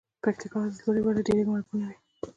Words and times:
د 0.17 0.21
پکتیکا 0.23 0.61
زلزله 0.75 0.99
ولې 1.03 1.21
ډیره 1.27 1.43
مرګونې 1.53 1.85
وه؟ 1.87 1.95